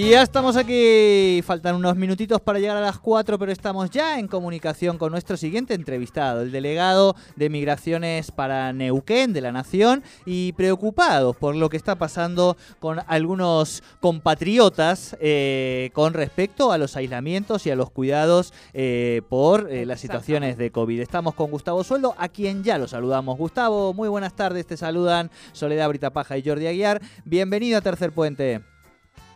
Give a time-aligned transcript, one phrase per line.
[0.00, 4.26] Ya estamos aquí, faltan unos minutitos para llegar a las 4, pero estamos ya en
[4.26, 10.54] comunicación con nuestro siguiente entrevistado, el delegado de Migraciones para Neuquén de la Nación, y
[10.54, 17.66] preocupados por lo que está pasando con algunos compatriotas eh, con respecto a los aislamientos
[17.66, 21.00] y a los cuidados eh, por eh, las situaciones de COVID.
[21.00, 23.36] Estamos con Gustavo Sueldo, a quien ya lo saludamos.
[23.36, 27.02] Gustavo, muy buenas tardes, te saludan Soledad Britapaja y Jordi Aguiar.
[27.26, 28.71] Bienvenido a Tercer Puente.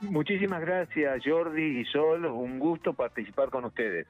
[0.00, 4.06] Muchísimas gracias Jordi y Sol, un gusto participar con ustedes.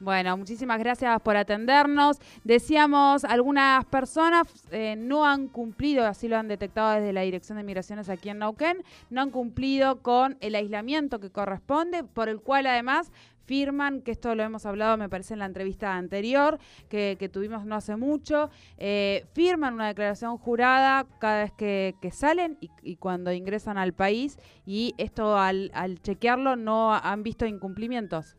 [0.00, 2.18] Bueno, muchísimas gracias por atendernos.
[2.42, 7.64] Decíamos, algunas personas eh, no han cumplido, así lo han detectado desde la Dirección de
[7.64, 12.66] Migraciones aquí en Nauquén, no han cumplido con el aislamiento que corresponde, por el cual
[12.66, 13.12] además
[13.46, 16.58] firman, que esto lo hemos hablado me parece en la entrevista anterior
[16.88, 22.96] que, tuvimos no hace mucho, eh, firman una declaración jurada cada vez que, salen y,
[22.96, 25.70] cuando ingresan al país y esto al,
[26.02, 28.36] chequearlo no han visto incumplimientos.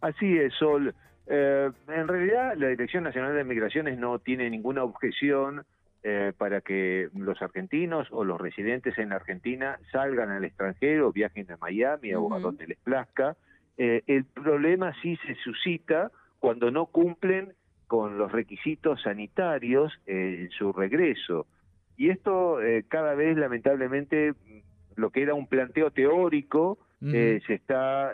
[0.00, 0.94] Así es, Sol.
[1.26, 5.64] Eh, en realidad la Dirección Nacional de Migraciones no tiene ninguna objeción
[6.02, 11.52] eh, para que los argentinos o los residentes en la Argentina salgan al extranjero, viajen
[11.52, 13.36] a Miami o a donde les plazca.
[13.76, 17.54] Eh, el problema sí se suscita cuando no cumplen
[17.86, 21.46] con los requisitos sanitarios en su regreso.
[21.96, 24.34] Y esto eh, cada vez, lamentablemente,
[24.96, 28.12] lo que era un planteo teórico eh, se está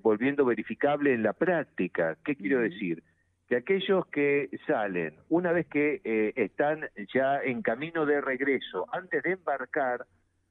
[0.00, 2.16] volviendo verificable en la práctica.
[2.24, 3.02] ¿Qué quiero decir?
[3.48, 6.00] Que aquellos que salen, una vez que
[6.36, 10.06] están ya en camino de regreso, antes de embarcar,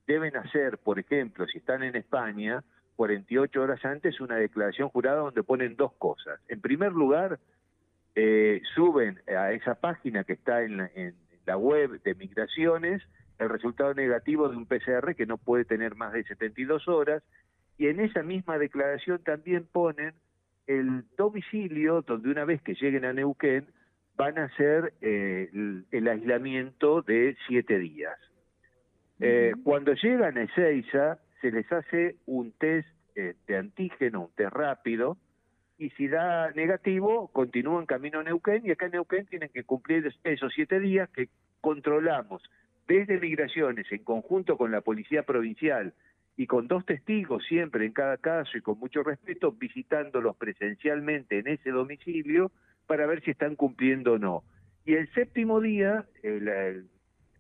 [0.08, 2.64] deben hacer, por ejemplo, si están en España,
[2.98, 6.42] 48 horas antes una declaración jurada donde ponen dos cosas.
[6.50, 7.40] En primer lugar,
[8.16, 10.90] eh, suben a esa página que está en
[11.46, 13.02] la, web de migraciones
[13.40, 17.24] el resultado negativo de un PCR que no puede tener más de 72 horas
[17.78, 20.16] y en esa misma declaración también ponen
[20.66, 23.68] el domicilio donde una vez que lleguen a Neuquén
[24.18, 25.50] van a hacer eh,
[25.92, 28.18] el, aislamiento de siete días.
[29.20, 35.18] Eh, cuando llegan a Ezeiza, se les hace un test de antígeno, un test rápido,
[35.78, 40.12] y si da negativo, continúan camino a Neuquén, y acá en Neuquén tienen que cumplir
[40.24, 41.30] esos siete días que
[41.62, 42.42] controlamos
[42.88, 45.94] desde migraciones en conjunto con la policía provincial
[46.36, 51.48] y con dos testigos siempre en cada caso y con mucho respeto, visitándolos presencialmente en
[51.48, 52.52] ese domicilio
[52.86, 54.44] para ver si están cumpliendo o no.
[54.86, 56.88] Y el séptimo día, el,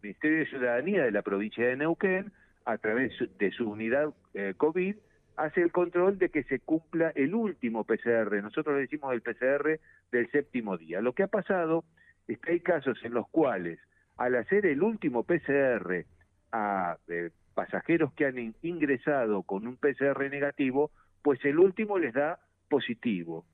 [0.01, 2.31] Ministerio de Ciudadanía de la provincia de Neuquén
[2.65, 4.95] a través de su unidad eh, COVID,
[5.37, 8.41] hace el control de que se cumpla el último PCR.
[8.41, 9.79] Nosotros le decimos el PCR
[10.11, 11.01] del séptimo día.
[11.01, 11.85] Lo que ha pasado
[12.27, 13.79] es que hay casos en los cuales,
[14.17, 16.05] al hacer el último PCR
[16.51, 22.39] a eh, pasajeros que han ingresado con un PCR negativo, pues el último les da
[22.69, 23.45] positivo.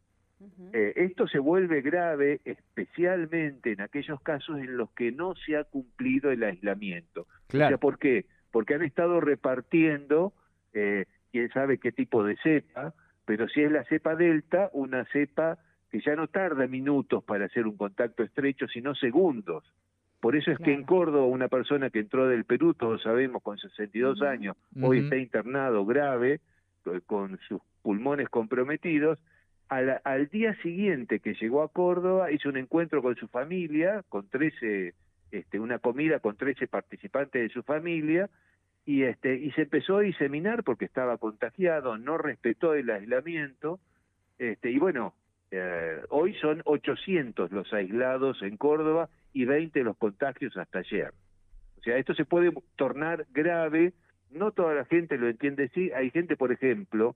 [0.74, 5.64] Eh, esto se vuelve grave especialmente en aquellos casos en los que no se ha
[5.64, 7.28] cumplido el aislamiento.
[7.48, 7.78] Claro.
[7.78, 8.26] ¿por qué?
[8.54, 10.32] porque han estado repartiendo,
[10.74, 12.94] eh, quién sabe qué tipo de cepa,
[13.26, 15.58] pero si es la cepa delta, una cepa
[15.92, 19.64] que ya no tarda minutos para hacer un contacto estrecho, sino segundos.
[20.20, 23.58] Por eso es que en Córdoba una persona que entró del Perú, todos sabemos, con
[23.58, 26.40] 62 años, hoy está internado grave,
[27.08, 29.20] con sus pulmones comprometidos,
[29.70, 34.30] al, al, día siguiente que llegó a Córdoba hizo un encuentro con su familia, con
[34.30, 34.94] 13
[35.32, 38.30] este, una comida con 13 participantes de su familia
[38.86, 43.80] y este y se empezó a diseminar porque estaba contagiado, no respetó el aislamiento
[44.38, 45.14] este y bueno,
[45.52, 51.14] eh, hoy son 800 los aislados en Córdoba y 20 los contagios hasta ayer.
[51.78, 53.94] O sea, esto se puede tornar grave,
[54.32, 57.16] no toda la gente lo entiende así, hay gente, por ejemplo,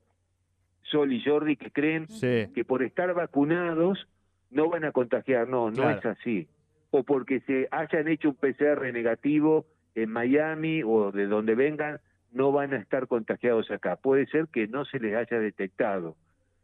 [0.83, 4.07] Sol y Jordi, que creen que por estar vacunados
[4.49, 6.47] no van a contagiar, no, no es así
[6.91, 9.65] o porque se hayan hecho un PCR negativo
[9.97, 11.99] en Miami o de donde vengan,
[12.31, 13.95] no van a estar contagiados acá.
[13.95, 16.15] Puede ser que no se les haya detectado.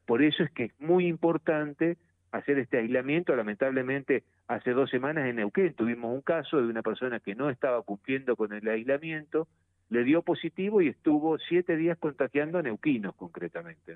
[0.05, 1.97] Por eso es que es muy importante
[2.31, 3.35] hacer este aislamiento.
[3.35, 7.81] Lamentablemente, hace dos semanas en Neuquén tuvimos un caso de una persona que no estaba
[7.81, 9.47] cumpliendo con el aislamiento,
[9.89, 13.95] le dio positivo y estuvo siete días contagiando a neuquinos concretamente.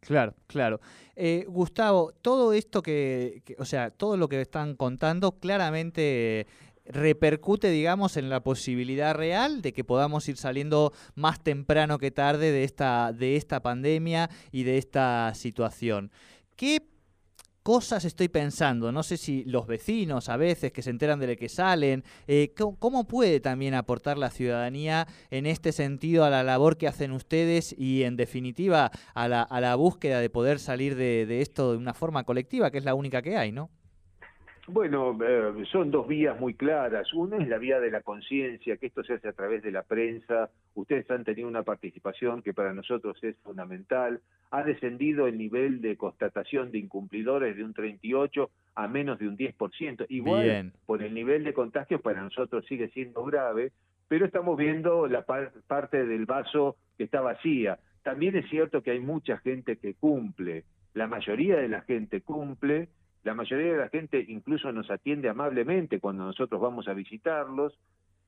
[0.00, 0.80] Claro, claro.
[1.16, 6.46] Eh, Gustavo, todo esto que, o sea, todo lo que están contando claramente
[6.88, 12.52] repercute, digamos, en la posibilidad real de que podamos ir saliendo más temprano que tarde
[12.52, 16.10] de esta, de esta pandemia y de esta situación.
[16.56, 16.82] ¿Qué
[17.62, 18.92] cosas estoy pensando?
[18.92, 22.54] No sé si los vecinos a veces que se enteran de lo que salen, eh,
[22.54, 27.74] ¿cómo, puede también aportar la ciudadanía en este sentido a la labor que hacen ustedes
[27.76, 31.78] y en definitiva a la, a la búsqueda de poder salir de, de esto de
[31.78, 33.68] una forma colectiva, que es la única que hay, ¿no?
[34.68, 37.12] Bueno, eh, son dos vías muy claras.
[37.14, 39.84] Una es la vía de la conciencia, que esto se hace a través de la
[39.84, 40.50] prensa.
[40.74, 44.20] Ustedes han tenido una participación que para nosotros es fundamental.
[44.50, 49.36] Ha descendido el nivel de constatación de incumplidores de un 38 a menos de un
[49.36, 50.06] 10%.
[50.08, 53.72] Igual, por el nivel de contagios para nosotros sigue siendo grave,
[54.08, 57.78] pero estamos viendo la parte del vaso que está vacía.
[58.02, 60.64] También es cierto que hay mucha gente que cumple.
[60.94, 62.88] La mayoría de la gente cumple
[63.26, 67.76] la mayoría de la gente incluso nos atiende amablemente cuando nosotros vamos a visitarlos.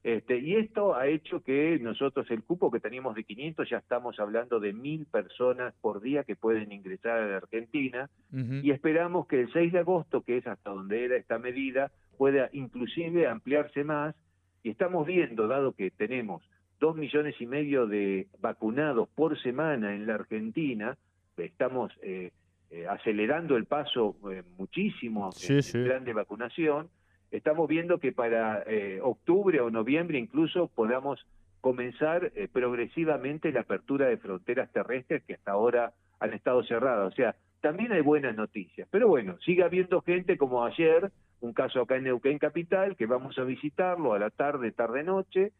[0.03, 4.19] Este, y esto ha hecho que nosotros el cupo que teníamos de 500 ya estamos
[4.19, 9.41] hablando de mil personas por día que pueden ingresar a la Argentina y esperamos que
[9.41, 14.17] el 6 de agosto, que es hasta donde era esta medida, pueda inclusive ampliarse más
[14.65, 16.43] y estamos viendo, dado que tenemos
[16.81, 20.97] dos millones y medio de vacunados por semana en la Argentina,
[21.37, 22.33] estamos eh,
[22.71, 26.89] eh, acelerando el paso eh, muchísimo en el plan de vacunación,
[27.31, 31.27] estamos viendo que para eh, octubre o noviembre incluso podamos
[31.61, 37.13] comenzar progresivamente la apertura de fronteras terrestres que hasta ahora han estado cerradas.
[37.13, 38.87] O sea, también hay buenas noticias.
[38.91, 41.11] Pero bueno, sigue habiendo gente como ayer,
[41.41, 45.53] un caso acá en Neuquén Capital, que vamos a visitarlo a la tarde, tarde-noche,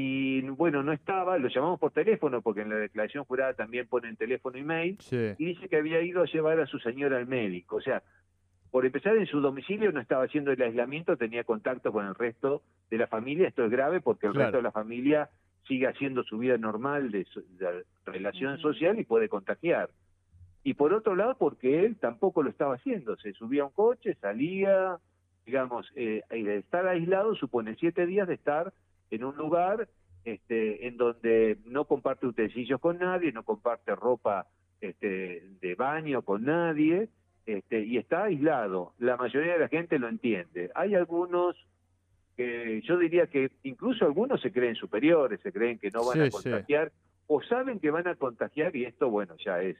[0.00, 4.14] y bueno, no estaba, lo llamamos por teléfono porque en la declaración jurada también ponen
[4.14, 7.74] teléfono y mail, y dice que había ido a llevar a su señora al médico.
[7.74, 8.04] O sea,
[8.70, 12.62] por empezar en su domicilio no estaba haciendo el aislamiento, tenía contacto con el resto
[12.90, 15.30] de la familia, esto es grave porque el resto de la familia
[15.66, 17.26] sigue haciendo su vida normal de,
[18.06, 19.90] relación social y puede contagiar.
[20.62, 24.14] Y por otro lado, porque él tampoco lo estaba haciendo, se subía a un coche,
[24.20, 24.96] salía,
[25.44, 28.72] digamos, eh, de estar aislado supone siete días de estar
[29.10, 29.88] en un lugar
[30.24, 34.46] este, en donde no comparte utensilios con nadie, no comparte ropa
[34.80, 37.08] este, de baño con nadie,
[37.46, 38.92] este, y está aislado.
[38.98, 40.70] La mayoría de la gente lo entiende.
[40.74, 41.56] Hay algunos
[42.36, 46.30] que yo diría que incluso algunos se creen superiores, se creen que no van a
[46.30, 46.92] contagiar,
[47.26, 49.76] o saben que van a contagiar, y esto, bueno, ya es,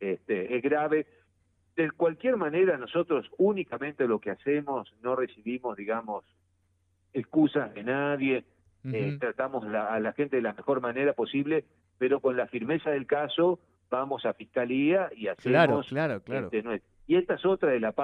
[0.00, 1.06] este, es grave.
[1.76, 6.24] De cualquier manera, nosotros únicamente lo que hacemos, no recibimos, digamos,
[7.18, 8.44] excusas de nadie,
[8.84, 11.64] eh, tratamos a la gente de la mejor manera posible,
[11.98, 13.58] pero con la firmeza del caso
[13.90, 15.88] vamos a fiscalía y hacemos...
[15.88, 16.80] Claro, claro, claro.
[17.06, 17.94] y esta es otra de, la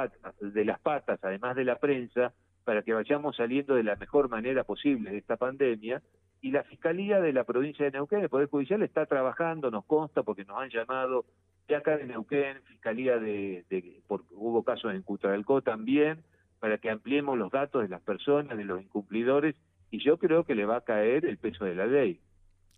[0.40, 2.32] de las patas, además de la prensa,
[2.64, 6.02] para que vayamos saliendo de la mejor manera posible de esta pandemia.
[6.40, 10.22] Y la Fiscalía de la provincia de Neuquén, el Poder Judicial, está trabajando, nos consta,
[10.22, 11.24] porque nos han llamado
[11.68, 16.22] de acá de Neuquén, Fiscalía de, de porque hubo casos en Cutralcó también,
[16.64, 19.54] para que ampliemos los datos de las personas, de los incumplidores,
[19.90, 22.22] y yo creo que le va a caer el peso de la ley.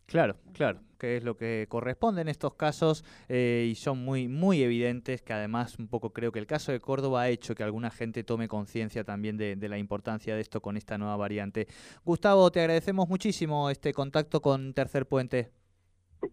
[0.06, 4.60] Claro, claro, que es lo que corresponde en estos casos eh, y son muy, muy
[4.60, 7.92] evidentes que además un poco creo que el caso de Córdoba ha hecho que alguna
[7.92, 11.68] gente tome conciencia también de, de, la importancia de esto con esta nueva variante.
[12.04, 15.52] Gustavo, te agradecemos muchísimo este contacto con Tercer Puente.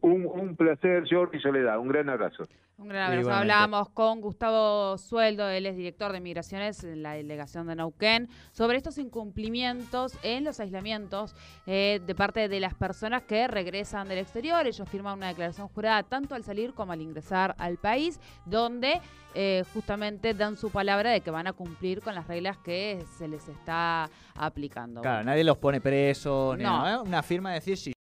[0.02, 1.80] Un, placer, Jordi Soledad.
[1.80, 2.44] Un gran abrazo.
[2.78, 3.32] Un gran abrazo.
[3.32, 8.78] Hablábamos con Gustavo Sueldo, él es director de Migraciones en la delegación de Neuquén, sobre
[8.78, 11.36] estos incumplimientos en los aislamientos
[11.68, 14.66] eh, de parte de las personas que regresan del exterior.
[14.66, 19.00] Ellos firman una declaración jurada tanto al salir como al ingresar al país, donde
[19.36, 23.28] eh, justamente dan su palabra de que van a cumplir con las reglas que se
[23.28, 25.02] les está aplicando.
[25.02, 27.04] Claro, nadie los pone presos, no.
[27.04, 27.92] una firma de decir si